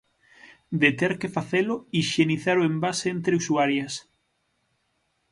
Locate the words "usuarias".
3.41-3.93